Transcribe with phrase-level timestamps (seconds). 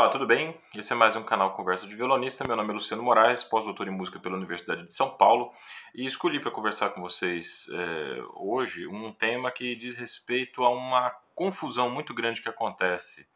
[0.00, 0.56] Olá, tudo bem?
[0.74, 2.42] Esse é mais um canal Conversa de Violonista.
[2.46, 5.52] Meu nome é Luciano Moraes, pós-doutor em música pela Universidade de São Paulo
[5.94, 11.10] e escolhi para conversar com vocês é, hoje um tema que diz respeito a uma
[11.34, 13.26] confusão muito grande que acontece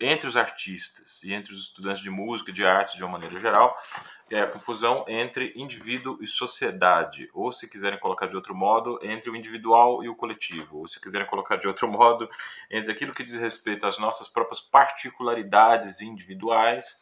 [0.00, 3.76] entre os artistas e entre os estudantes de música de arte de uma maneira geral,
[4.30, 9.30] é a confusão entre indivíduo e sociedade, ou se quiserem colocar de outro modo, entre
[9.30, 12.28] o individual e o coletivo, ou se quiserem colocar de outro modo,
[12.70, 17.00] entre aquilo que diz respeito às nossas próprias particularidades individuais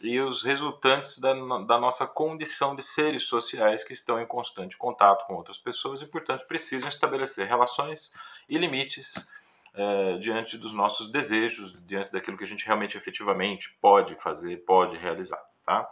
[0.00, 5.24] e os resultantes da, da nossa condição de seres sociais que estão em constante contato
[5.26, 8.12] com outras pessoas e, portanto, precisam estabelecer relações
[8.48, 9.14] e limites
[9.74, 14.96] é, diante dos nossos desejos, diante daquilo que a gente realmente efetivamente pode fazer, pode
[14.96, 15.88] realizar, tá?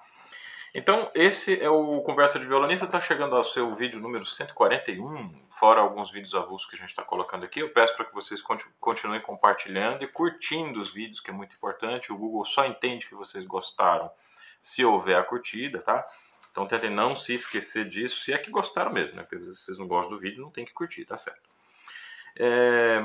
[0.73, 5.81] Então, esse é o Conversa de Violonista, está chegando ao seu vídeo número 141, fora
[5.81, 7.59] alguns vídeos avulsos que a gente está colocando aqui.
[7.59, 8.41] Eu peço para que vocês
[8.79, 12.13] continuem compartilhando e curtindo os vídeos, que é muito importante.
[12.13, 14.09] O Google só entende que vocês gostaram
[14.63, 16.07] se houver a curtida, tá?
[16.53, 19.23] Então tentem não se esquecer disso, se é que gostaram mesmo, né?
[19.23, 21.51] Porque às vezes vocês não gostam do vídeo, não tem que curtir, tá certo?
[22.37, 23.03] É...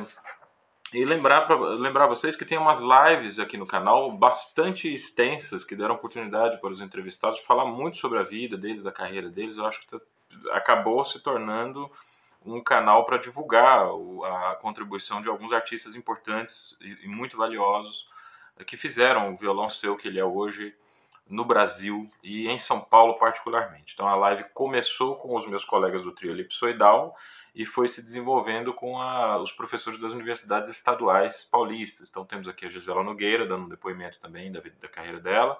[0.96, 5.76] E lembrar para lembrar vocês que tem umas lives aqui no canal bastante extensas que
[5.76, 9.58] deram oportunidade para os entrevistados falar muito sobre a vida deles, da carreira deles.
[9.58, 9.98] Eu acho que tá,
[10.52, 11.92] acabou se tornando
[12.46, 13.86] um canal para divulgar
[14.24, 18.08] a contribuição de alguns artistas importantes e muito valiosos
[18.66, 20.74] que fizeram o violão seu que ele é hoje
[21.30, 23.94] no Brasil e em São Paulo particularmente.
[23.94, 27.18] Então a live começou com os meus colegas do trio Elipsoidal
[27.56, 32.10] e foi se desenvolvendo com a, os professores das universidades estaduais paulistas.
[32.10, 35.58] Então temos aqui a Gisela Nogueira dando um depoimento também da, da carreira dela.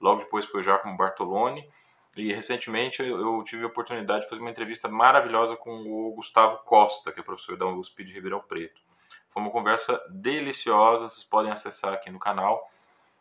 [0.00, 1.68] Logo depois foi o Giacomo Bartoloni.
[2.16, 7.12] E recentemente eu tive a oportunidade de fazer uma entrevista maravilhosa com o Gustavo Costa,
[7.12, 8.80] que é professor da USP de Ribeirão Preto.
[9.28, 12.70] Foi uma conversa deliciosa, vocês podem acessar aqui no canal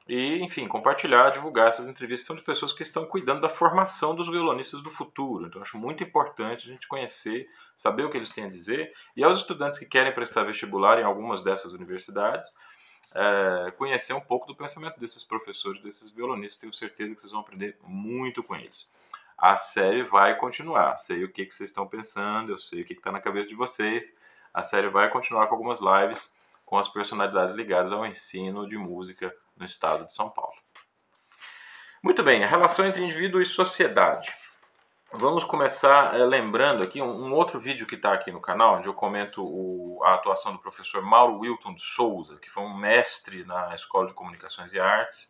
[0.07, 4.29] e, enfim, compartilhar, divulgar essas entrevistas são de pessoas que estão cuidando da formação dos
[4.29, 5.45] violonistas do futuro.
[5.45, 9.23] Então, acho muito importante a gente conhecer, saber o que eles têm a dizer, e
[9.23, 12.53] aos estudantes que querem prestar vestibular em algumas dessas universidades,
[13.15, 16.59] é, conhecer um pouco do pensamento desses professores, desses violonistas.
[16.59, 18.91] Tenho certeza que vocês vão aprender muito com eles.
[19.37, 20.97] A série vai continuar.
[20.97, 23.55] Sei o que, que vocês estão pensando, eu sei o que está na cabeça de
[23.55, 24.17] vocês.
[24.53, 26.31] A série vai continuar com algumas lives
[26.65, 30.55] com as personalidades ligadas ao ensino de música no estado de São Paulo.
[32.01, 34.33] Muito bem, a relação entre indivíduo e sociedade.
[35.15, 38.87] Vamos começar é, lembrando aqui um, um, outro vídeo que está aqui no canal, onde
[38.87, 43.45] eu comento o, a atuação do professor Mauro Wilton de Souza, que foi um mestre
[43.45, 45.29] na Escola de Comunicações e Artes,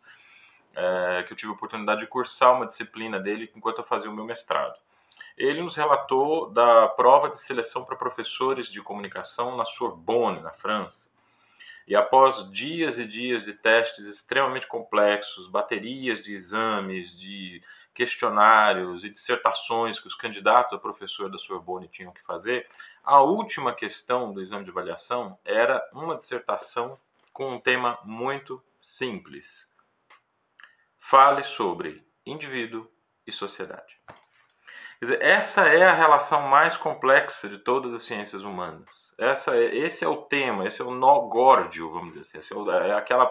[0.74, 4.14] é, que eu tive a oportunidade de cursar uma disciplina dele enquanto eu fazia o
[4.14, 4.78] meu mestrado.
[5.36, 11.13] Ele nos relatou da prova de seleção para professores de comunicação na Sorbonne, na França.
[11.86, 17.62] E após dias e dias de testes extremamente complexos, baterias de exames, de
[17.92, 22.66] questionários e dissertações que os candidatos a professor da Sorbonne tinham que fazer,
[23.04, 26.96] a última questão do exame de avaliação era uma dissertação
[27.32, 29.70] com um tema muito simples.
[30.98, 32.90] Fale sobre indivíduo
[33.26, 33.98] e sociedade.
[35.04, 39.12] Quer dizer, essa é a relação mais complexa de todas as ciências humanas.
[39.18, 42.54] Essa é, esse é o tema, esse é o nó górdio, vamos dizer assim.
[42.54, 43.30] É, é, aquela,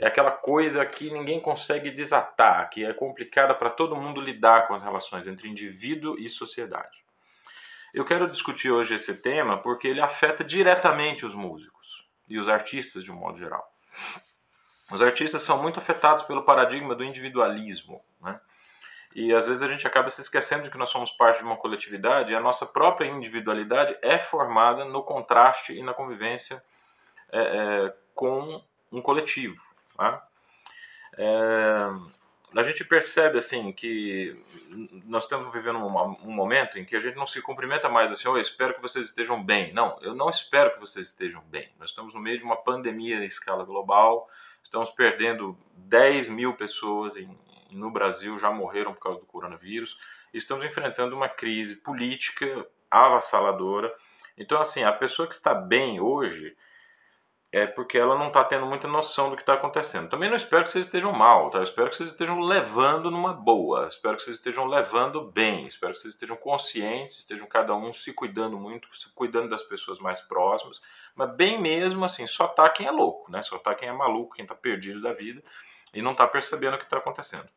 [0.00, 4.74] é aquela coisa que ninguém consegue desatar, que é complicada para todo mundo lidar com
[4.74, 7.04] as relações entre indivíduo e sociedade.
[7.94, 13.04] Eu quero discutir hoje esse tema porque ele afeta diretamente os músicos e os artistas
[13.04, 13.72] de um modo geral.
[14.90, 18.02] Os artistas são muito afetados pelo paradigma do individualismo.
[18.20, 18.40] Né?
[19.14, 21.56] E às vezes a gente acaba se esquecendo de que nós somos parte de uma
[21.56, 26.62] coletividade e a nossa própria individualidade é formada no contraste e na convivência
[27.30, 29.60] é, é, com um coletivo.
[29.96, 30.26] Tá?
[31.18, 31.86] É,
[32.54, 34.38] a gente percebe assim que
[35.04, 38.28] nós estamos vivendo um, um, momento em que a gente não se cumprimenta mais assim,
[38.28, 39.72] oh, eu espero que vocês estejam bem.
[39.72, 41.70] Não, eu não espero que vocês estejam bem.
[41.78, 44.28] Nós estamos no meio de uma pandemia em escala global,
[44.62, 47.38] estamos perdendo 10 mil pessoas em,
[47.72, 49.98] no Brasil já morreram por causa do coronavírus.
[50.32, 53.92] Estamos enfrentando uma crise política avassaladora.
[54.36, 56.56] Então, assim, a pessoa que está bem hoje
[57.52, 60.08] é porque ela não está tendo muita noção do que está acontecendo.
[60.08, 61.58] Também não espero que vocês estejam mal, tá?
[61.58, 65.92] Eu espero que vocês estejam levando numa boa, espero que vocês estejam levando bem, espero
[65.92, 70.22] que vocês estejam conscientes, estejam cada um se cuidando muito, se cuidando das pessoas mais
[70.22, 70.80] próximas,
[71.14, 73.42] mas bem mesmo assim, só tá quem é louco, né?
[73.42, 75.42] Só tá quem é maluco, quem está perdido da vida
[75.92, 77.48] e não está percebendo o que está acontecendo.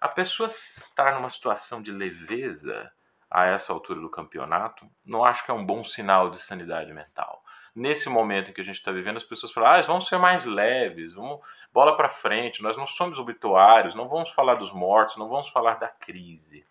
[0.00, 2.90] A pessoa estar numa situação de leveza
[3.30, 7.42] a essa altura do campeonato, não acho que é um bom sinal de sanidade mental.
[7.74, 10.44] nesse momento em que a gente está vivendo, as pessoas falam, ah, vamos ser mais
[10.44, 11.40] leves, vamos
[11.72, 15.78] bola para frente, nós não somos obituários, não vamos falar dos mortos, não vamos falar
[15.78, 16.66] da crise.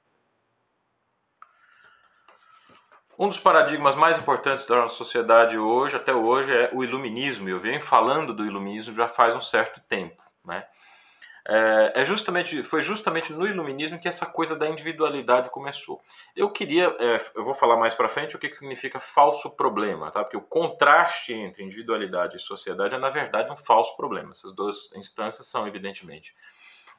[3.17, 7.49] Um dos paradigmas mais importantes da nossa sociedade hoje, até hoje, é o iluminismo.
[7.49, 10.65] Eu venho falando do iluminismo já faz um certo tempo, né?
[11.47, 15.99] É, é, justamente, foi justamente no iluminismo que essa coisa da individualidade começou.
[16.35, 20.11] Eu queria, é, eu vou falar mais para frente o que, que significa falso problema,
[20.11, 20.23] tá?
[20.23, 24.31] Porque o contraste entre individualidade e sociedade é na verdade um falso problema.
[24.31, 26.35] Essas duas instâncias são evidentemente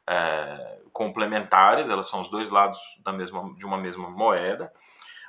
[0.06, 4.72] é, complementares, elas são os dois lados da mesma, de uma mesma moeda.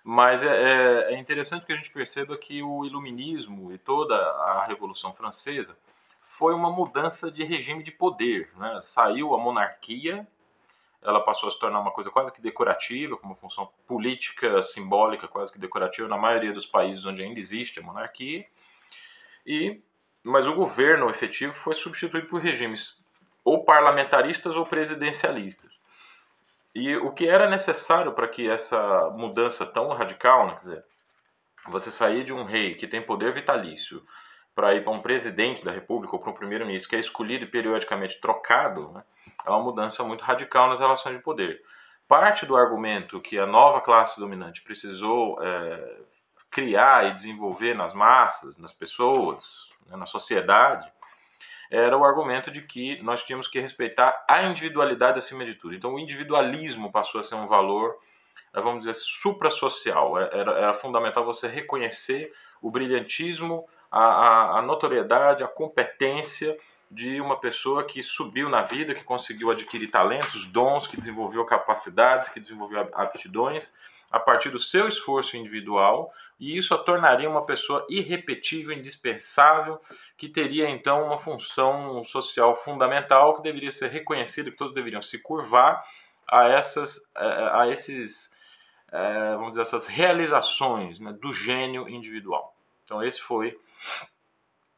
[0.04, 4.66] Mas é, é, é interessante que a gente perceba que o iluminismo e toda a
[4.66, 5.78] Revolução Francesa
[6.24, 8.50] foi uma mudança de regime de poder.
[8.56, 8.80] Né?
[8.82, 10.28] Saiu a monarquia,
[11.02, 15.28] ela passou a se tornar uma coisa quase que decorativa, com uma função política, simbólica,
[15.28, 18.46] quase que decorativa na maioria dos países onde ainda existe a monarquia.
[19.46, 19.82] E,
[20.24, 23.04] mas o governo efetivo foi substituído por regimes
[23.44, 25.82] ou parlamentaristas ou presidencialistas.
[26.74, 30.86] E o que era necessário para que essa mudança tão radical, né, quer dizer,
[31.68, 34.04] você sair de um rei que tem poder vitalício
[34.56, 37.48] para ir para um presidente da República ou para um primeiro-ministro que é escolhido e
[37.48, 39.04] periodicamente trocado, né,
[39.46, 41.62] é uma mudança muito radical nas relações de poder.
[42.08, 45.98] Parte do argumento que a nova classe dominante precisou é,
[46.52, 50.92] criar e desenvolver nas massas, nas pessoas, né, na sociedade,
[51.72, 55.74] era o argumento de que nós tínhamos que respeitar a individualidade acima de tudo.
[55.74, 57.98] Então, o individualismo passou a ser um valor,
[58.62, 60.20] vamos dizer, suprassocial.
[60.20, 66.58] É, era, era fundamental você reconhecer o brilhantismo, a, a, a notoriedade, a competência
[66.90, 72.30] de uma pessoa que subiu na vida, que conseguiu adquirir talentos, dons, que desenvolveu capacidades,
[72.30, 73.74] que desenvolveu aptidões
[74.12, 79.82] a partir do seu esforço individual, e isso a tornaria uma pessoa irrepetível, indispensável,
[80.16, 85.18] que teria então uma função social fundamental que deveria ser reconhecida, que todos deveriam se
[85.18, 85.84] curvar
[86.28, 88.33] a essas, a esses,
[88.94, 92.56] é, vamos dizer, essas realizações né, do gênio individual.
[92.84, 93.60] Então esse foi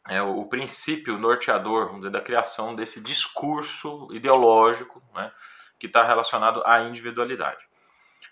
[0.08, 5.32] é, o princípio norteador vamos dizer, da criação desse discurso ideológico né,
[5.78, 7.68] que está relacionado à individualidade.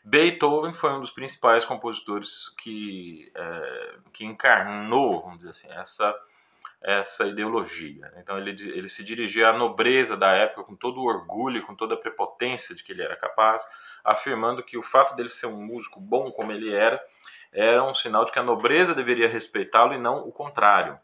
[0.06, 6.16] Beethoven foi um dos principais compositores que, é, que encarnou, vamos dizer assim, essa,
[6.84, 8.12] essa ideologia.
[8.18, 11.94] Então ele, ele se dirigia à nobreza da época com todo o orgulho, com toda
[11.94, 13.64] a prepotência de que ele era capaz,
[14.04, 17.02] afirmando que o fato dele ser um músico bom como ele era
[17.54, 21.00] era um sinal de que a nobreza deveria respeitá-lo e não o contrário.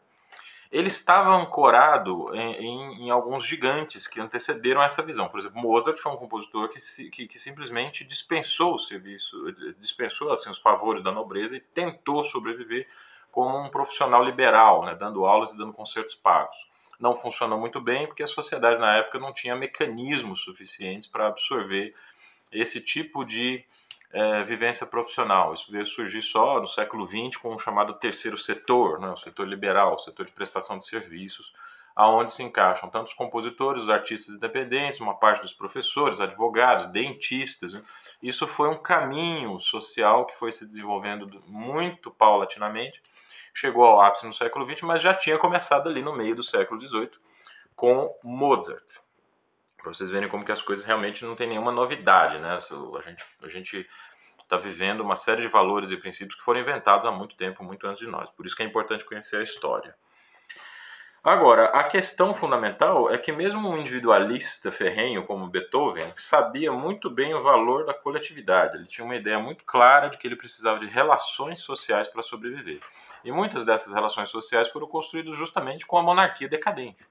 [0.70, 5.28] Ele estava ancorado em, em, em, alguns gigantes que antecederam essa visão.
[5.28, 9.36] Por exemplo, Mozart foi um compositor que, que, que simplesmente dispensou o serviço,
[9.78, 12.86] dispensou assim, os favores da nobreza e tentou sobreviver
[13.30, 16.56] como um profissional liberal, né, dando aulas e dando concertos pagos.
[16.98, 21.94] Não funcionou muito bem porque a sociedade na época não tinha mecanismos suficientes para absorver
[22.52, 23.64] esse tipo de
[24.12, 25.54] é, vivência profissional.
[25.54, 29.46] Isso veio surgir só no século XX com o chamado terceiro setor, né, o setor
[29.46, 31.52] liberal, o setor de prestação de serviços,
[32.00, 37.74] aonde se encaixam tanto os compositores, os artistas independentes, uma parte dos professores, advogados, dentistas.
[37.74, 37.82] Né?
[38.22, 43.02] Isso foi um caminho social que foi se desenvolvendo muito paulatinamente,
[43.52, 46.80] chegou ao ápice no século XX, mas já tinha começado ali no meio do século
[46.80, 47.10] XVIII
[47.76, 49.00] com Mozart
[49.76, 52.54] para vocês verem como que as coisas realmente não tem nenhuma novidade, né?
[52.54, 53.88] A gente a gente
[54.42, 57.86] está vivendo uma série de valores e princípios que foram inventados há muito tempo, muito
[57.86, 58.28] antes de nós.
[58.30, 59.96] Por isso que é importante conhecer a história.
[61.22, 67.34] Agora, a questão fundamental é que mesmo um individualista ferrenho como Beethoven sabia muito bem
[67.34, 68.78] o valor da coletividade.
[68.78, 72.80] Ele tinha uma ideia muito clara de que ele precisava de relações sociais para sobreviver.
[73.22, 77.06] E muitas dessas relações sociais foram construídas justamente com a monarquia decadente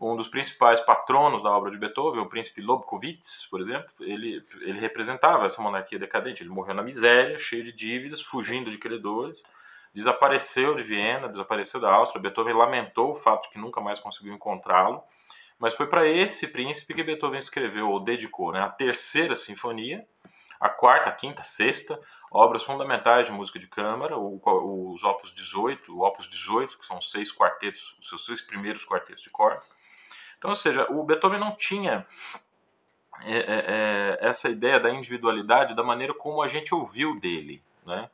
[0.00, 4.80] um dos principais patronos da obra de Beethoven, o príncipe Lobkowitz, por exemplo, ele, ele
[4.80, 6.42] representava essa monarquia decadente.
[6.42, 9.42] Ele morreu na miséria, cheio de dívidas, fugindo de credores,
[9.94, 12.22] desapareceu de Viena, desapareceu da Áustria.
[12.22, 15.02] Beethoven lamentou o fato de que nunca mais conseguiu encontrá-lo,
[15.58, 20.06] mas foi para esse príncipe que Beethoven escreveu ou dedicou né, a terceira sinfonia,
[20.60, 21.98] a quarta, a quinta, a sexta,
[22.30, 27.32] obras fundamentais de música de câmara, os opus 18, o opus 18, que são seis
[27.32, 29.62] quartetos, os seus seis primeiros quartetos de corda,
[30.40, 32.06] então, ou seja, o Beethoven não tinha
[33.24, 38.08] é, é, é, essa ideia da individualidade da maneira como a gente ouviu dele, né?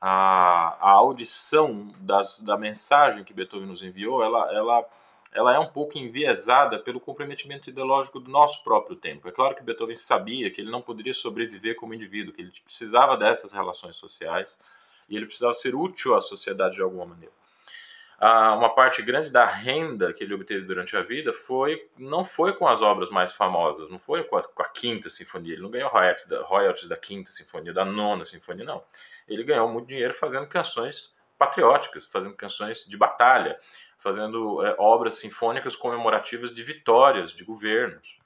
[0.00, 4.88] A, a audição das, da mensagem que Beethoven nos enviou, ela, ela,
[5.32, 9.28] ela é um pouco enviesada pelo comprometimento ideológico do nosso próprio tempo.
[9.28, 13.16] É claro que Beethoven sabia que ele não poderia sobreviver como indivíduo, que ele precisava
[13.16, 14.56] dessas relações sociais
[15.08, 17.32] e ele precisava ser útil à sociedade de alguma maneira.
[18.20, 22.66] Uma parte grande da renda que ele obteve durante a vida foi não foi com
[22.66, 25.88] as obras mais famosas, não foi com a, com a quinta sinfonia, ele não ganhou
[25.88, 28.82] royalties da, royalties da quinta sinfonia, da nona sinfonia, não.
[29.28, 33.56] Ele ganhou muito dinheiro fazendo canções patrióticas, fazendo canções de batalha,
[33.96, 38.18] fazendo é, obras sinfônicas comemorativas de vitórias de governos.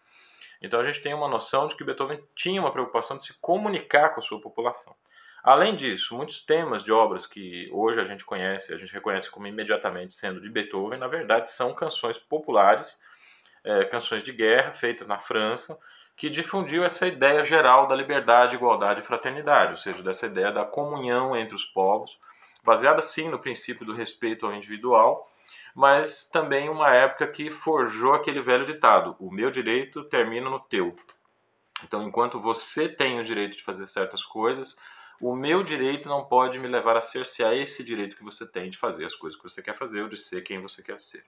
[0.62, 4.10] Então a gente tem uma noção de que Beethoven tinha uma preocupação de se comunicar
[4.10, 4.94] com a sua população.
[5.42, 9.46] Além disso, muitos temas de obras que hoje a gente conhece, a gente reconhece como
[9.46, 12.96] imediatamente sendo de Beethoven, na verdade são canções populares,
[13.64, 15.76] é, canções de guerra feitas na França,
[16.16, 20.64] que difundiu essa ideia geral da liberdade, igualdade e fraternidade, ou seja, dessa ideia da
[20.64, 22.20] comunhão entre os povos,
[22.62, 25.28] baseada sim no princípio do respeito ao individual,
[25.74, 30.94] mas também uma época que forjou aquele velho ditado: o meu direito termina no teu.
[31.82, 34.78] Então, enquanto você tem o direito de fazer certas coisas,
[35.22, 38.76] o meu direito não pode me levar a cercear esse direito que você tem de
[38.76, 41.24] fazer as coisas que você quer fazer ou de ser quem você quer ser.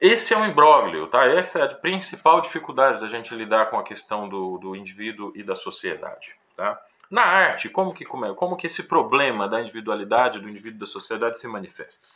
[0.00, 1.24] Esse é um imbróglio, tá?
[1.24, 5.44] Essa é a principal dificuldade da gente lidar com a questão do, do indivíduo e
[5.44, 6.80] da sociedade, tá?
[7.08, 11.38] Na arte, como que, como que esse problema da individualidade, do indivíduo e da sociedade
[11.38, 12.08] se manifesta?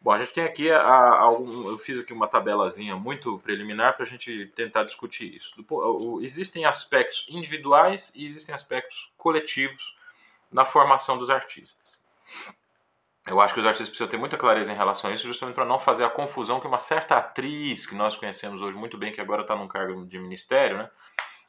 [0.00, 4.04] Bom, a gente tem aqui, a, a, eu fiz aqui uma tabelazinha muito preliminar para
[4.04, 5.54] a gente tentar discutir isso.
[6.22, 9.96] Existem aspectos individuais e existem aspectos coletivos
[10.50, 11.98] na formação dos artistas.
[13.26, 15.64] Eu acho que os artistas precisam ter muita clareza em relação a isso, justamente para
[15.64, 19.20] não fazer a confusão que uma certa atriz que nós conhecemos hoje muito bem, que
[19.20, 20.90] agora está num cargo de ministério, né?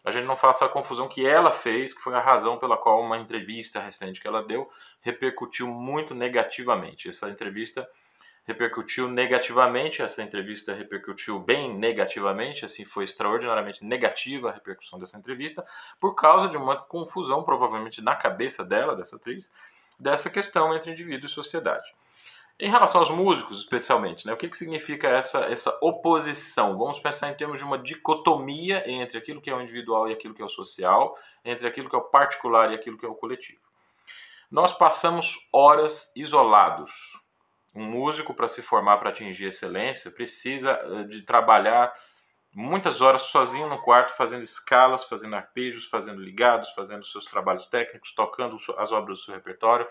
[0.03, 3.01] A gente não faça a confusão que ela fez, que foi a razão pela qual
[3.01, 4.69] uma entrevista recente que ela deu
[5.01, 7.09] repercutiu muito negativamente.
[7.09, 7.89] Essa entrevista
[8.49, 15.63] repercutiu negativamente, essa entrevista repercutiu bem negativamente, assim foi extraordinariamente negativa a repercussão dessa entrevista,
[15.99, 19.51] por causa de uma confusão provavelmente na cabeça dela, dessa atriz,
[19.99, 21.93] dessa questão entre indivíduo e sociedade.
[22.59, 26.75] Em relação aos músicos, especialmente, né, o que, que significa essa, essa oposição?
[26.75, 30.33] Vamos pensar em termos de uma dicotomia entre aquilo que é o individual e aquilo
[30.33, 31.15] que é o social,
[31.45, 33.61] entre aquilo que é o particular e aquilo que é o coletivo.
[34.49, 37.18] Nós passamos horas isolados,
[37.75, 41.93] um músico, para se formar, para atingir excelência, precisa eh, de trabalhar
[42.53, 48.13] muitas horas sozinho no quarto, fazendo escalas, fazendo arpejos, fazendo ligados, fazendo seus trabalhos técnicos,
[48.13, 49.87] tocando as obras do seu repertório,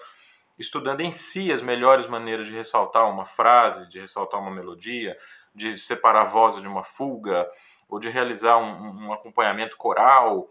[0.59, 5.17] estudando em si as melhores maneiras de ressaltar uma frase, de ressaltar uma melodia,
[5.55, 7.49] de separar a voz de uma fuga,
[7.89, 10.51] ou de realizar um, um acompanhamento coral.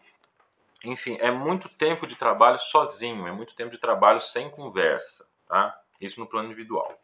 [0.83, 5.77] Enfim, é muito tempo de trabalho sozinho, é muito tempo de trabalho sem conversa, tá?
[5.99, 6.97] Isso no plano individual.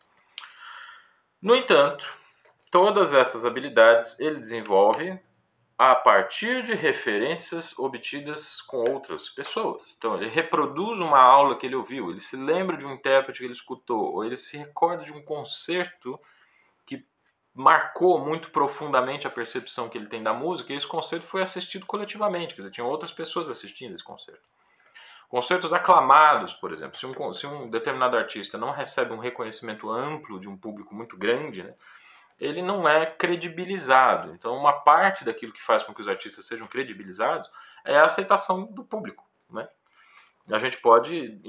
[1.44, 2.06] No entanto,
[2.72, 5.20] todas essas habilidades ele desenvolve
[5.78, 9.94] a partir de referências obtidas com outras pessoas.
[9.98, 13.46] Então, ele reproduz uma aula que ele ouviu, ele se lembra de um intérprete que
[13.46, 16.18] ele escutou, ou ele se recorda de um concerto
[16.86, 17.06] que
[17.54, 21.86] marcou muito profundamente a percepção que ele tem da música, e esse concerto foi assistido
[21.86, 24.50] coletivamente, quer dizer, tinham outras pessoas assistindo esse concerto.
[25.34, 26.96] Concertos aclamados, por exemplo.
[26.96, 31.18] Se um, se um determinado artista não recebe um reconhecimento amplo de um público muito
[31.18, 31.74] grande, né,
[32.40, 34.32] ele não é credibilizado.
[34.36, 37.50] Então, uma parte daquilo que faz com que os artistas sejam credibilizados
[37.84, 39.28] é a aceitação do público.
[39.50, 39.68] Né?
[40.52, 41.42] A gente pode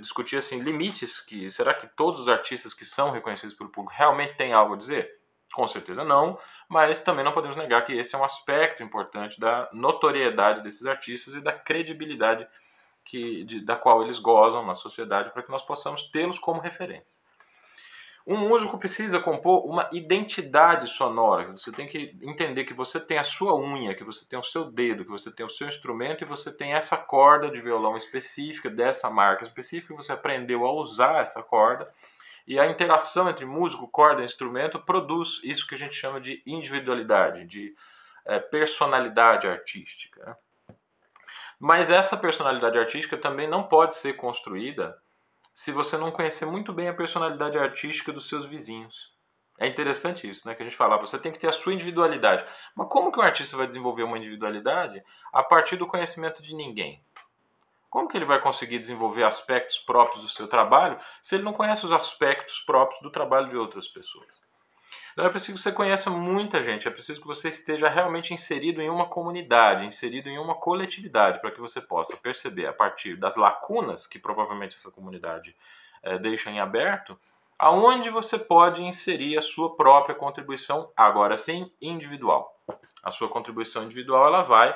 [0.00, 4.36] discutir assim limites que será que todos os artistas que são reconhecidos pelo público realmente
[4.36, 5.10] têm algo a dizer?
[5.52, 9.68] Com certeza não, mas também não podemos negar que esse é um aspecto importante da
[9.72, 12.46] notoriedade desses artistas e da credibilidade
[13.04, 17.20] que, de, da qual eles gozam na sociedade para que nós possamos tê-los como referência.
[18.24, 21.44] Um músico precisa compor uma identidade sonora.
[21.44, 24.70] Você tem que entender que você tem a sua unha, que você tem o seu
[24.70, 28.70] dedo, que você tem o seu instrumento e você tem essa corda de violão específica,
[28.70, 31.92] dessa marca específica, você aprendeu a usar essa corda.
[32.46, 36.42] E a interação entre músico, corda e instrumento produz isso que a gente chama de
[36.46, 37.74] individualidade, de
[38.24, 40.38] é, personalidade artística.
[41.64, 45.00] Mas essa personalidade artística também não pode ser construída
[45.54, 49.16] se você não conhecer muito bem a personalidade artística dos seus vizinhos.
[49.60, 50.56] É interessante isso, né?
[50.56, 52.44] Que a gente fala, você tem que ter a sua individualidade.
[52.74, 55.00] Mas como que um artista vai desenvolver uma individualidade
[55.32, 57.00] a partir do conhecimento de ninguém?
[57.88, 61.86] Como que ele vai conseguir desenvolver aspectos próprios do seu trabalho se ele não conhece
[61.86, 64.41] os aspectos próprios do trabalho de outras pessoas?
[65.12, 68.80] Então é preciso que você conheça muita gente, é preciso que você esteja realmente inserido
[68.80, 73.36] em uma comunidade, inserido em uma coletividade, para que você possa perceber a partir das
[73.36, 75.54] lacunas que provavelmente essa comunidade
[76.02, 77.18] é, deixa em aberto,
[77.58, 82.58] aonde você pode inserir a sua própria contribuição, agora sim, individual.
[83.02, 84.70] A sua contribuição individual ela vai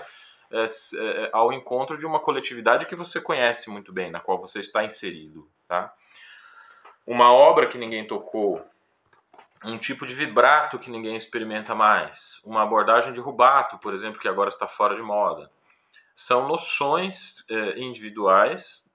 [0.51, 4.61] é, é, ao encontro de uma coletividade que você conhece muito bem, na qual você
[4.61, 5.49] está inserido.
[5.67, 5.93] Tá?
[7.07, 8.61] uma obra que ninguém tocou,
[9.65, 14.29] um tipo de vibrato que ninguém experimenta mais, uma abordagem de rubato, por exemplo, que
[14.29, 15.51] agora está fora de moda.
[16.15, 18.91] São noções eh, individuais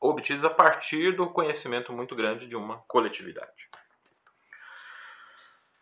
[0.00, 3.68] obtidas a partir do conhecimento muito grande de uma coletividade.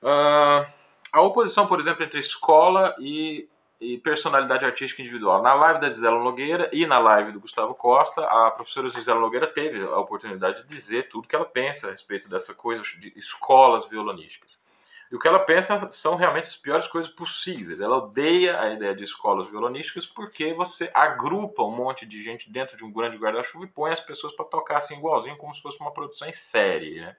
[0.03, 0.67] Uh,
[1.13, 3.49] a oposição, por exemplo, entre escola e,
[3.81, 5.43] e, personalidade artística individual.
[5.43, 9.47] Na live da Gisela Nogueira e na live do Gustavo Costa, a professora Gisela Nogueira
[9.47, 13.87] teve a oportunidade de dizer tudo que ela pensa a respeito dessa coisa de escolas
[13.87, 14.59] violonísticas.
[15.11, 17.81] E o que ela pensa são realmente as piores coisas possíveis.
[17.81, 22.77] Ela odeia a ideia de escolas violonísticas porque você agrupa um monte de gente dentro
[22.77, 25.81] de um grande guarda-chuva e põe as pessoas para tocar assim igualzinho, como se fosse
[25.81, 27.01] uma produção em série.
[27.01, 27.17] Né?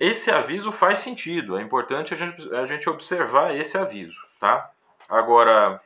[0.00, 4.18] Esse aviso faz sentido, é importante a gente, a gente observar esse aviso.
[4.40, 4.72] Tá?
[5.12, 5.78] Agora,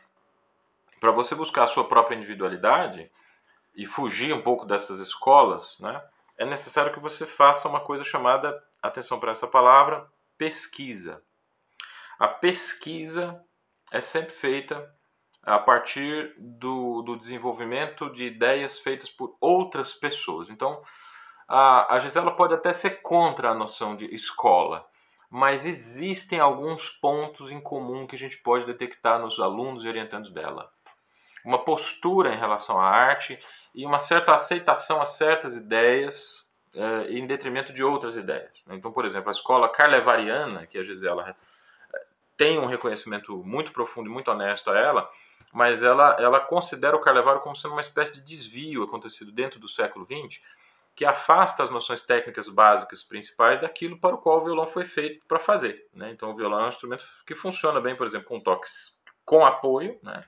[1.01, 3.11] para você buscar a sua própria individualidade
[3.75, 6.01] e fugir um pouco dessas escolas, né,
[6.39, 11.21] é necessário que você faça uma coisa chamada, atenção para essa palavra, pesquisa.
[12.21, 13.45] A pesquisa
[13.91, 14.95] é sempre feita
[15.43, 20.51] a partir do, do desenvolvimento de ideias feitas por outras pessoas.
[20.51, 20.81] Então,
[21.49, 24.87] a, a Gisela pode até ser contra a noção de escola,
[25.31, 30.31] mas existem alguns pontos em comum que a gente pode detectar nos alunos e orientandos
[30.31, 30.71] dela.
[31.45, 33.39] Uma postura em relação à arte
[33.75, 38.65] e uma certa aceitação a certas ideias uh, em detrimento de outras ideias.
[38.67, 38.77] Né?
[38.77, 41.37] Então, por exemplo, a escola carlevariana, que a Gisela
[41.95, 42.05] eh,
[42.37, 45.11] tem um reconhecimento muito profundo e muito honesto a ela,
[45.53, 49.69] mas ela, ela considera o Carlevário como sendo uma espécie de desvio acontecido dentro do
[49.69, 50.43] século XX,
[50.97, 55.23] que afasta as noções técnicas básicas principais daquilo para o qual o violão foi feito
[55.29, 55.87] para fazer.
[55.93, 56.11] Né?
[56.11, 59.99] Então, o violão é um instrumento que funciona bem, por exemplo, com toques com apoio,
[60.03, 60.25] né?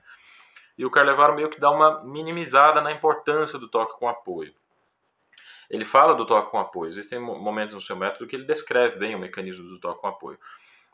[0.77, 4.53] e o Carlevaro meio que dá uma minimizada na importância do toque com apoio.
[5.69, 6.89] Ele fala do toque com apoio.
[6.89, 10.39] Existem momentos no seu método que ele descreve bem o mecanismo do toque com apoio.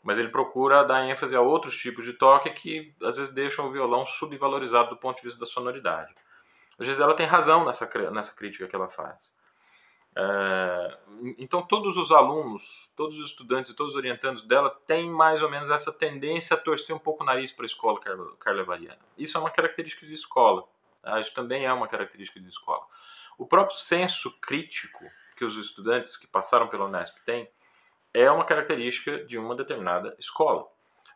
[0.02, 3.72] Mas ele procura dar ênfase a outros tipos de toque que às vezes deixam o
[3.72, 6.14] violão subvalorizado do ponto de vista da sonoridade.
[6.78, 9.34] A Gisela tem razão nessa, nessa crítica que ela faz.
[10.18, 10.98] É,
[11.36, 15.50] então, todos os alunos, todos os estudantes e todos os orientandos dela têm mais ou
[15.50, 18.00] menos essa tendência a torcer um pouco o nariz para a escola
[18.38, 18.98] carlevariana.
[19.18, 20.66] Isso é uma característica de escola.
[21.02, 21.20] Tá?
[21.20, 22.86] Isso também é uma característica de escola.
[23.38, 25.04] O próprio senso crítico
[25.36, 27.46] que os estudantes que passaram pela Unesp têm
[28.14, 30.66] é uma característica de uma determinada escola.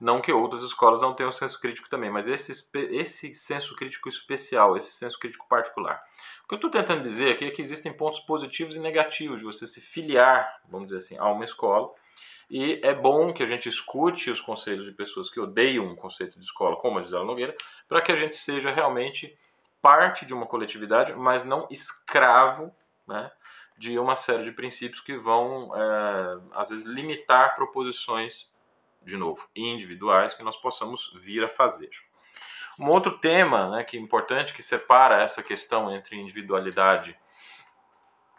[0.00, 2.52] Não que outras escolas não tenham senso crítico também, mas esse,
[2.90, 6.02] esse senso crítico especial, esse senso crítico particular.
[6.42, 9.44] O que eu estou tentando dizer aqui é que existem pontos positivos e negativos de
[9.44, 11.92] você se filiar, vamos dizer assim, a uma escola.
[12.50, 16.38] E é bom que a gente escute os conselhos de pessoas que odeiam um conceito
[16.38, 17.54] de escola, como a Gisela Nogueira,
[17.86, 19.38] para que a gente seja realmente
[19.82, 22.74] parte de uma coletividade, mas não escravo
[23.06, 23.30] né,
[23.78, 28.50] de uma série de princípios que vão, é, às vezes, limitar proposições,
[29.02, 31.90] de novo, individuais que nós possamos vir a fazer.
[32.78, 37.16] Um outro tema né, que é importante, que separa essa questão entre individualidade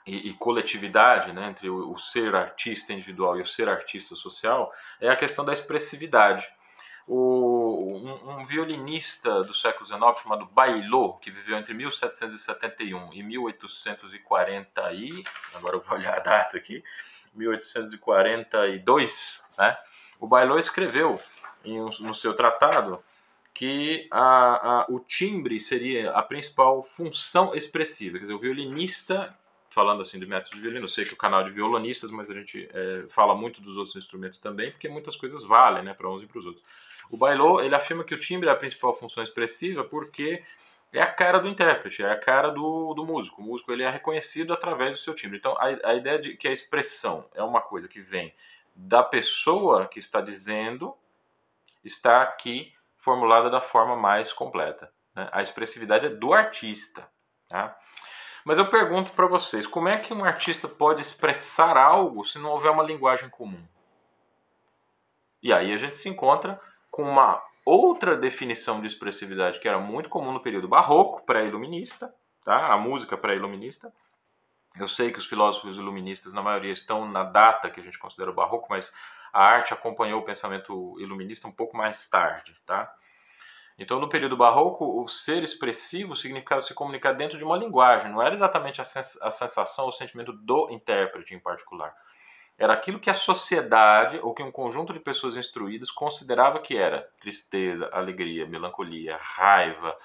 [0.05, 4.73] e, e coletividade, né, entre o, o ser artista individual e o ser artista social,
[4.99, 6.47] é a questão da expressividade
[7.07, 14.93] o, um, um, violinista do século XIX chamado Baillot, que viveu entre 1771 e 1840
[14.93, 15.21] e
[15.55, 16.81] agora eu vou olhar a data aqui,
[17.33, 19.77] 1842, né?
[20.21, 21.19] O Baillot escreveu
[21.65, 23.03] no seu tratado
[23.55, 29.35] que a, a, o timbre seria a principal função expressiva, quer dizer, o violinista
[29.71, 32.33] falando assim de método de violino, eu sei que o canal de violonistas, mas a
[32.33, 36.21] gente é, fala muito dos outros instrumentos também, porque muitas coisas valem, né, para uns
[36.21, 36.63] e para os outros.
[37.09, 40.43] O Bailô, ele afirma que o timbre é a principal função expressiva porque
[40.91, 43.41] é a cara do intérprete, é a cara do, do músico.
[43.41, 45.37] O músico ele é reconhecido através do seu timbre.
[45.37, 48.33] Então, a, a ideia de que a expressão é uma coisa que vem
[48.75, 50.95] da pessoa que está dizendo
[51.83, 54.91] está aqui formulada da forma mais completa.
[55.15, 55.27] Né?
[55.31, 57.07] A expressividade é do artista.
[57.49, 57.77] Tá?
[58.45, 62.51] Mas eu pergunto para vocês, como é que um artista pode expressar algo se não
[62.51, 63.63] houver uma linguagem comum?
[65.41, 70.09] E aí a gente se encontra com uma outra definição de expressividade que era muito
[70.09, 72.73] comum no período barroco, pré-iluminista, tá?
[72.73, 73.93] a música pré-iluminista.
[74.79, 78.31] Eu sei que os filósofos iluministas, na maioria, estão na data que a gente considera
[78.31, 78.93] o barroco, mas
[79.33, 82.55] a arte acompanhou o pensamento iluminista um pouco mais tarde.
[82.65, 82.93] Tá?
[83.77, 88.21] Então, no período barroco, o ser expressivo significava se comunicar dentro de uma linguagem, não
[88.21, 91.93] era exatamente a, sens a sensação ou o sentimento do intérprete em particular.
[92.57, 97.09] Era aquilo que a sociedade ou que um conjunto de pessoas instruídas considerava que era
[97.19, 99.97] tristeza, alegria, melancolia, raiva.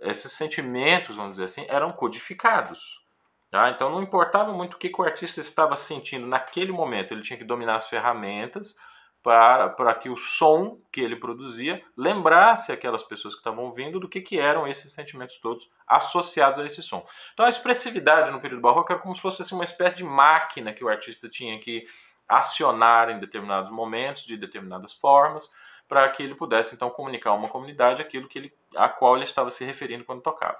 [0.00, 3.04] Esses sentimentos, vamos dizer assim, eram codificados.
[3.50, 3.70] Tá?
[3.70, 7.36] Então não importava muito o que, que o artista estava sentindo naquele momento, ele tinha
[7.36, 8.76] que dominar as ferramentas
[9.22, 14.08] para, para que o som que ele produzia lembrasse aquelas pessoas que estavam ouvindo do
[14.08, 17.04] que, que eram esses sentimentos todos associados a esse som.
[17.34, 20.72] Então a expressividade no período barroco era como se fosse assim, uma espécie de máquina
[20.72, 21.84] que o artista tinha que
[22.28, 25.50] acionar em determinados momentos, de determinadas formas,
[25.88, 29.24] para que ele pudesse então comunicar a uma comunidade aquilo que ele, a qual ele
[29.24, 30.56] estava se referindo quando tocava.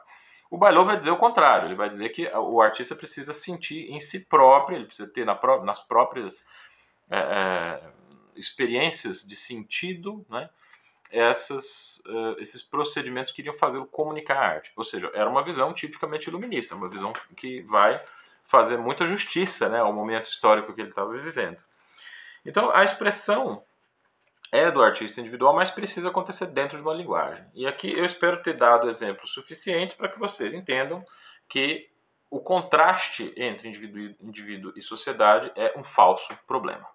[0.51, 4.01] O Bailô vai dizer o contrário, ele vai dizer que o artista precisa sentir em
[4.01, 6.45] si próprio, ele precisa ter na, nas próprias
[7.09, 7.81] é, é,
[8.35, 10.51] experiências de sentido, né,
[11.11, 14.73] essas, uh, esses procedimentos que iriam fazê-lo comunicar a arte.
[14.77, 18.03] Ou seja, era uma visão tipicamente iluminista, uma visão que vai
[18.45, 21.59] fazer muita justiça né, ao momento histórico que ele estava vivendo.
[22.45, 23.63] Então, a expressão
[24.53, 27.45] é do artista individual, mas precisa acontecer dentro de uma linguagem.
[27.55, 31.05] E aqui eu espero ter dado exemplos suficientes para que vocês entendam
[31.49, 31.89] que
[32.31, 36.87] o contraste entre indivíduo, indivíduo e sociedade é um falso problema.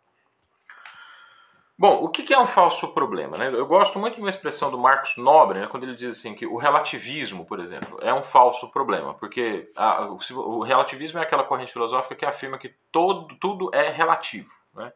[1.78, 3.38] Bom, o que é um falso problema?
[3.38, 3.50] Né?
[3.50, 6.46] Eu gosto muito de uma expressão do Marcos Nobre, né, quando ele diz assim que
[6.46, 11.74] o relativismo, por exemplo, é um falso problema, porque a, o, relativismo é aquela corrente
[11.74, 14.50] filosófica que afirma que todo, tudo é relativo.
[14.74, 14.94] Né?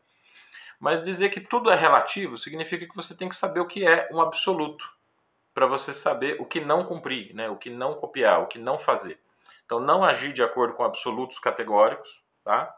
[0.79, 4.07] Mas dizer que tudo é relativo significa que você tem que saber o que é
[4.11, 4.89] um absoluto,
[5.53, 7.49] para você saber o que não cumprir, né?
[7.49, 9.19] o que não copiar, o que não fazer.
[9.65, 12.73] Então, não agir de acordo com absolutos categóricos, tá?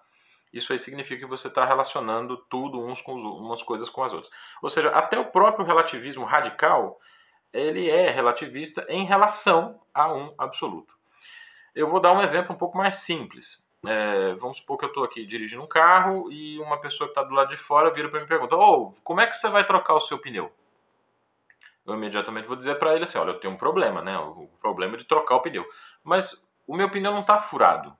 [0.51, 4.11] Isso aí significa que você está relacionando tudo uns com os, umas coisas com as
[4.11, 4.31] outras.
[4.61, 6.99] Ou seja, até o próprio relativismo radical,
[7.53, 10.93] ele é relativista em relação a um absoluto.
[11.73, 13.65] Eu vou dar um exemplo um pouco mais simples.
[13.85, 17.23] É, vamos supor que eu estou aqui dirigindo um carro e uma pessoa que está
[17.23, 19.65] do lado de fora vira para mim e pergunta: oh, como é que você vai
[19.65, 20.51] trocar o seu pneu?
[21.85, 24.17] Eu imediatamente vou dizer para ele assim: olha, eu tenho um problema, né?
[24.19, 25.67] O problema é de trocar o pneu.
[26.03, 27.95] Mas o meu pneu não está furado.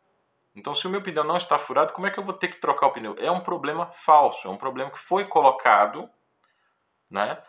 [0.55, 2.57] Então, se o meu pneu não está furado, como é que eu vou ter que
[2.57, 3.15] trocar o pneu?
[3.17, 6.09] É um problema falso, é um problema que foi colocado,
[7.09, 7.41] né,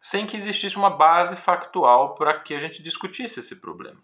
[0.00, 4.00] sem que existisse uma base factual para que a gente discutisse esse problema.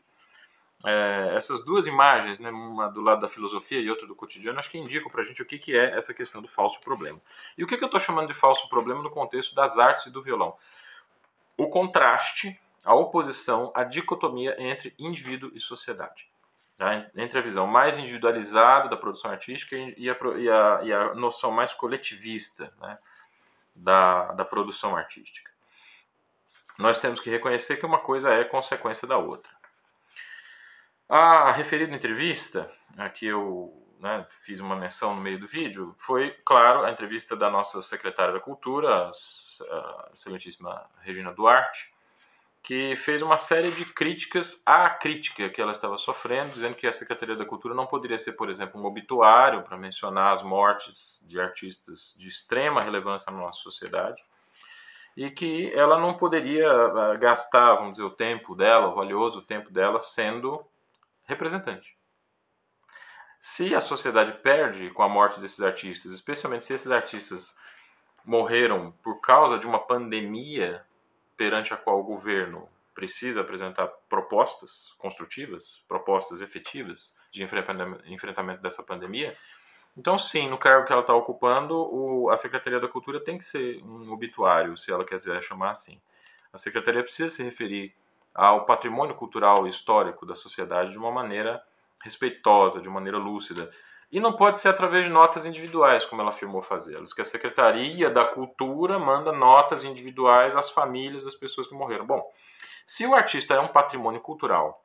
[0.84, 4.70] É, essas duas imagens, né, uma do lado da filosofia e outra do cotidiano, acho
[4.70, 7.20] que indicam para a gente o que, que é essa questão do falso problema.
[7.56, 10.10] E o que, que eu estou chamando de falso problema no contexto das artes e
[10.10, 10.56] do violão?
[11.56, 16.32] O contraste, a oposição, a dicotomia entre indivíduo e sociedade
[16.82, 17.08] tá?
[17.14, 21.52] entre a visão mais individualizada da produção artística e a, e a, e a noção
[21.52, 22.98] mais coletivista né?
[23.74, 25.50] da, da produção artística.
[26.76, 29.52] Nós temos que reconhecer que uma coisa é consequência da outra.
[31.14, 33.70] A referida entrevista, a que eu
[34.00, 38.32] né, fiz uma menção no meio do vídeo, foi, claro, a entrevista da nossa secretária
[38.32, 41.92] da Cultura, a excelentíssima Regina Duarte,
[42.62, 46.92] que fez uma série de críticas à crítica que ela estava sofrendo, dizendo que a
[46.92, 51.38] Secretaria da Cultura não poderia ser, por exemplo, um obituário para mencionar as mortes de
[51.38, 54.24] artistas de extrema relevância na nossa sociedade,
[55.14, 59.70] e que ela não poderia eh, gastar, vamos dizer, o tempo dela, o valioso tempo
[59.70, 60.71] dela, sendo
[61.24, 61.96] representante.
[63.40, 67.56] Se a sociedade perde com a morte desses artistas, especialmente se esses artistas
[68.24, 70.84] morreram por causa de uma pandemia
[71.36, 79.34] perante a qual o governo precisa apresentar propostas construtivas, propostas efetivas de enfrentamento dessa pandemia.
[79.96, 83.44] Então, sim, no cargo que ela está ocupando, o, a Secretaria da Cultura tem que
[83.44, 86.00] ser um obituário, se ela quiser chamar assim.
[86.52, 87.94] A Secretaria precisa se referir
[88.34, 91.62] ao patrimônio cultural e histórico da sociedade de uma maneira
[92.02, 93.70] respeitosa, de maneira lúcida.
[94.10, 96.60] E não pode ser através de notas individuais, como ela afirmou
[97.00, 102.06] diz que a Secretaria da Cultura manda notas individuais às famílias das pessoas que morreram.
[102.06, 102.22] Bom,
[102.84, 104.84] se o artista é um patrimônio cultural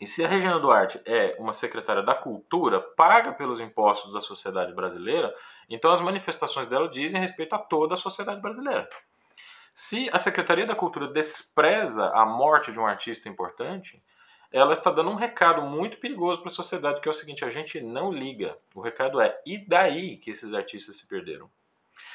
[0.00, 4.74] e se a Regina Duarte é uma secretária da Cultura, paga pelos impostos da sociedade
[4.74, 5.32] brasileira,
[5.68, 8.88] então as manifestações dela dizem respeito a toda a sociedade brasileira.
[9.72, 14.02] Se a Secretaria da Cultura despreza a morte de um artista importante,
[14.52, 17.50] ela está dando um recado muito perigoso para a sociedade, que é o seguinte: a
[17.50, 18.58] gente não liga.
[18.74, 21.48] O recado é: e daí que esses artistas se perderam?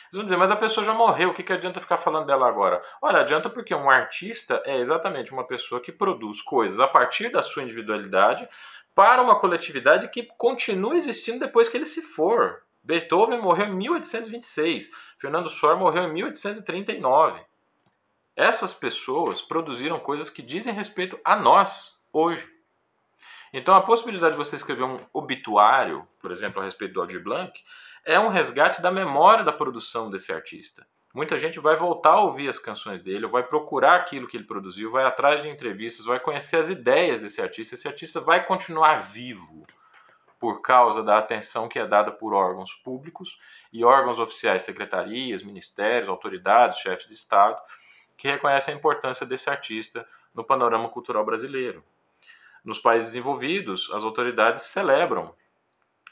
[0.05, 2.47] Eles vão dizer, mas a pessoa já morreu, o que, que adianta ficar falando dela
[2.47, 2.81] agora?
[3.01, 7.41] Olha, adianta porque um artista é exatamente uma pessoa que produz coisas a partir da
[7.41, 8.47] sua individualidade
[8.93, 12.64] para uma coletividade que continua existindo depois que ele se for.
[12.85, 17.41] Beethoven morreu em 1826, Fernando Sor morreu em 1839.
[18.35, 22.47] Essas pessoas produziram coisas que dizem respeito a nós, hoje.
[23.51, 27.59] Então, a possibilidade de você escrever um obituário, por exemplo, a respeito do Aldir Blanc,
[28.05, 30.85] é um resgate da memória da produção desse artista.
[31.11, 34.91] Muita gente vai voltar a ouvir as canções dele, vai procurar aquilo que ele produziu,
[34.91, 37.73] vai atrás de entrevistas, vai conhecer as ideias desse artista.
[37.73, 39.65] Esse artista vai continuar vivo
[40.45, 43.39] por causa da atenção que é dada por órgãos públicos
[43.73, 47.59] e órgãos oficiais, secretarias, ministérios, autoridades, chefes de Estado,
[48.15, 51.83] que reconhecem a importância desse artista no panorama cultural brasileiro.
[52.63, 55.33] Nos países desenvolvidos, as autoridades celebram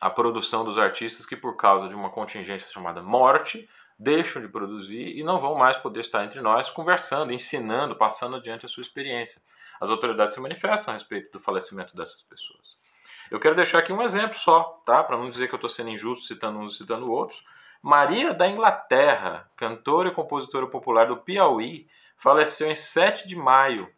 [0.01, 3.69] a produção dos artistas que, por causa de uma contingência chamada morte,
[3.99, 8.65] deixam de produzir e não vão mais poder estar entre nós conversando, ensinando, passando adiante
[8.65, 9.39] a sua experiência.
[9.79, 12.81] As autoridades se manifestam a respeito do falecimento dessas pessoas.
[13.31, 15.03] Eu quero deixar aqui um exemplo só, tá?
[15.03, 17.45] Para não dizer que eu estou sendo injusto citando uns e citando outros.
[17.81, 23.91] Maria da Inglaterra, cantora e compositora popular do Piauí, faleceu em 7 de maio.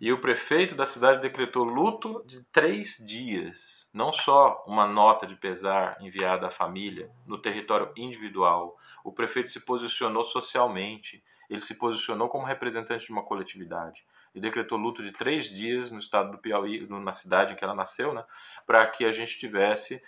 [0.00, 3.88] E o prefeito da cidade decretou luto de três dias.
[3.92, 9.60] Não só uma nota de pesar enviada à família no território individual, o prefeito se
[9.60, 14.04] posicionou socialmente, ele se posicionou como representante de uma coletividade
[14.34, 17.74] e decretou luto de três dias no estado do Piauí, na cidade em que ela
[17.74, 18.24] nasceu, né,
[18.66, 20.02] para que a gente tivesse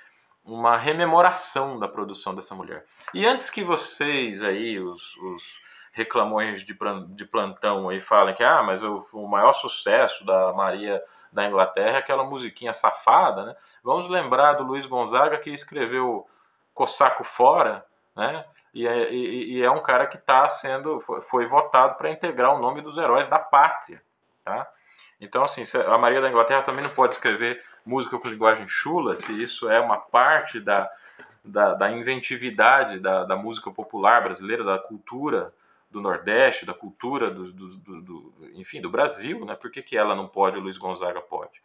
[0.45, 2.85] uma rememoração da produção dessa mulher.
[3.15, 5.61] E antes que vocês aí, os, os
[5.93, 6.77] reclamões de,
[7.09, 11.97] de plantão aí falem que ah, mas o, o maior sucesso da Maria da Inglaterra
[11.97, 13.57] é aquela musiquinha safada, né?
[13.83, 16.29] Vamos lembrar do Luiz Gonzaga que escreveu
[16.73, 17.85] Cossaco Fora,
[18.15, 18.45] né?
[18.73, 22.55] E é, e, e é um cara que está sendo foi, foi votado para integrar
[22.55, 24.03] o nome dos heróis da pátria,
[24.45, 24.71] tá?
[25.21, 29.43] Então assim, a Maria da Inglaterra também não pode escrever música com linguagem chula, se
[29.43, 30.91] isso é uma parte da,
[31.45, 35.53] da, da inventividade da, da música popular brasileira, da cultura
[35.91, 39.55] do Nordeste, da cultura do, do, do, do, enfim, do Brasil, né?
[39.55, 41.63] Por que, que ela não pode, o Luiz Gonzaga pode?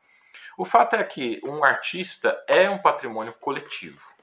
[0.55, 4.19] O fato é que um artista é um patrimônio coletivo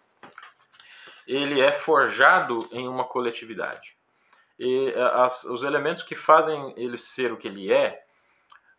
[1.27, 3.97] ele é forjado em uma coletividade.
[4.59, 8.06] E é, as, os elementos que fazem ele ser o que ele é,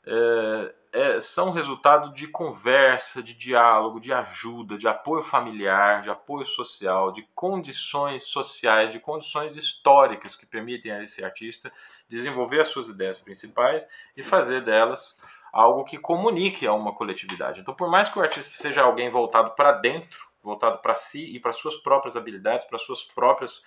[0.09, 6.45] é, é, são resultado de conversa, de diálogo, de ajuda, de apoio familiar, de apoio
[6.45, 11.71] social, de condições sociais, de condições históricas que permitem a esse artista
[12.07, 15.19] desenvolver as suas ideias principais e fazer delas
[15.51, 17.59] algo que comunique a uma coletividade.
[17.59, 21.39] Então, por mais que o artista seja alguém voltado para dentro, voltado para si e
[21.39, 23.61] para suas próprias habilidades, para suas próprias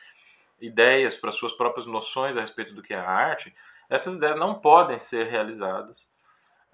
[0.58, 3.54] ideias, para suas próprias noções a respeito do que é a arte,
[3.90, 6.10] essas ideias não podem ser realizadas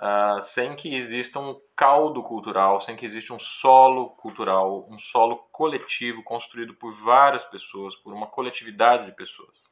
[0.01, 5.37] uh, sem que exista um caldo cultural, sem que exista um solo cultural, um solo
[5.51, 9.67] coletivo construído por várias pessoas, por uma coletividade de pessoas.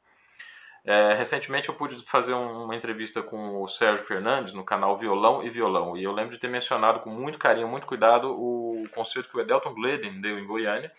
[0.87, 5.49] É, recentemente eu pude fazer uma entrevista com o Sérgio Fernandes no canal Violão e
[5.49, 9.37] Violão, e eu lembro de ter mencionado com muito carinho, muito cuidado, o concerto que
[9.37, 10.91] o Edelton Gleden deu em Goiânia,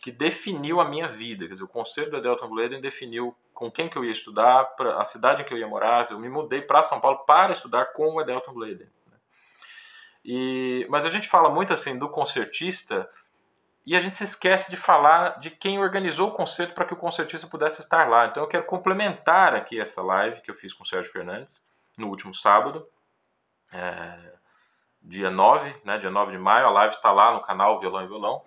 [0.00, 1.46] que definiu a minha vida.
[1.46, 5.04] Quer dizer, o concerto do Edelton Gleden definiu com quem que eu ia estudar, a
[5.04, 6.06] cidade em que eu ia morar.
[6.10, 8.88] Eu me mudei para São Paulo para estudar com o Edelton Gleden.
[9.06, 9.16] Né?
[10.24, 13.08] E, mas a gente fala muito assim do concertista
[13.84, 16.96] e a gente se esquece de falar de quem organizou o concerto para que o
[16.96, 18.26] concertista pudesse estar lá.
[18.26, 21.60] Então eu quero complementar aqui essa live que eu fiz com o Sérgio Fernandes
[21.96, 22.86] no último sábado,
[23.72, 24.34] é,
[25.02, 26.66] dia 9, né, dia 9 de maio.
[26.66, 28.44] A live está lá no canal Violão e Violão.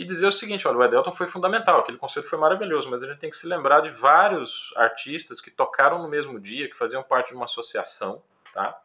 [0.00, 3.06] E dizer o seguinte: olha, o Edelton foi fundamental, aquele concerto foi maravilhoso, mas a
[3.06, 7.02] gente tem que se lembrar de vários artistas que tocaram no mesmo dia, que faziam
[7.02, 8.22] parte de uma associação
[8.54, 8.80] tá,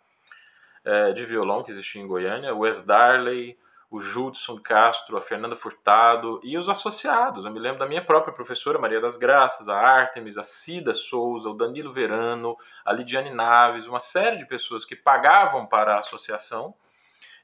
[0.84, 3.58] é, de violão que existia em Goiânia, o Wes Darley
[3.90, 7.46] o Judson Castro, a Fernanda Furtado e os associados.
[7.46, 11.48] Eu me lembro da minha própria professora, Maria das Graças, a Artemis, a Cida Souza,
[11.48, 16.74] o Danilo Verano, a Lidiane Naves, uma série de pessoas que pagavam para a associação.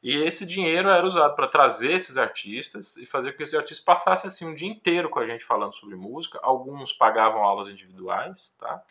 [0.02, 3.86] E esse dinheiro era usado para trazer esses artistas e fazer com que esses artistas
[3.86, 6.40] passassem assim, um dia inteiro com a gente falando sobre música.
[6.42, 8.84] Alguns pagavam aulas individuais, tá?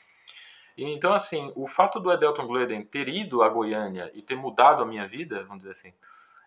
[0.76, 4.82] E, então, assim, o fato do Edelton Gleden ter ido a Goiânia e ter mudado
[4.82, 5.92] a minha vida, vamos dizer assim,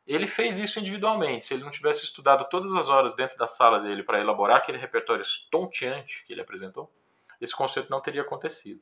[0.08, 1.46] ele fez isso individualmente.
[1.46, 4.78] Se ele não tivesse estudado todas as horas dentro da sala dele para elaborar aquele
[4.78, 6.90] repertório estonteante que ele apresentou,
[7.40, 8.82] esse concerto não teria acontecido.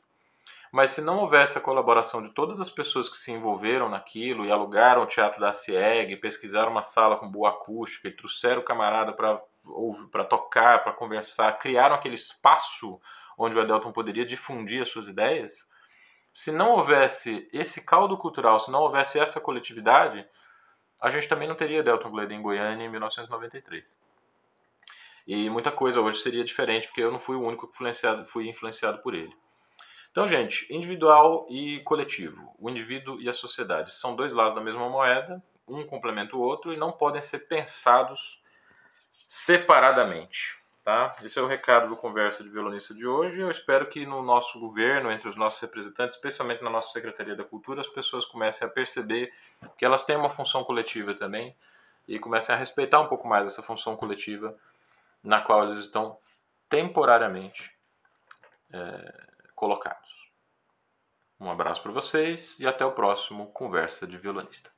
[0.71, 4.51] Mas se não houvesse a colaboração de todas as pessoas que se envolveram naquilo e
[4.51, 9.11] alugaram o teatro da CIEG, pesquisaram uma sala com boa acústica e trouxeram o camarada
[9.11, 12.99] para tocar, para conversar, criaram aquele espaço
[13.37, 15.67] onde o Adelton poderia difundir as suas ideias,
[16.31, 20.25] se não houvesse esse caldo cultural, se não houvesse essa coletividade,
[21.01, 23.97] a gente também não teria Delton Glade em Goiânia em 1993.
[25.27, 28.47] E muita coisa hoje seria diferente, porque eu não fui o único que influenciado, fui
[28.47, 29.35] influenciado por ele.
[30.11, 34.89] Então, gente, individual e coletivo, o indivíduo e a sociedade são dois lados da mesma
[34.89, 38.41] moeda, um complementa o outro e não podem ser pensados
[39.27, 40.61] separadamente.
[40.83, 41.15] Tá?
[41.23, 43.39] Esse é o recado do Conversa de Violonista de hoje.
[43.39, 47.43] Eu espero que no nosso governo, entre os nossos representantes, especialmente na nossa Secretaria da
[47.43, 49.31] Cultura, as pessoas comecem a perceber
[49.77, 51.55] que elas têm uma função coletiva também
[52.07, 54.57] e comecem a respeitar um pouco mais essa função coletiva
[55.23, 56.17] na qual eles estão
[56.67, 57.71] temporariamente
[58.73, 59.30] é,
[59.61, 60.33] colocados.
[61.39, 64.71] Um abraço para vocês e até o próximo Conversa de Violonista.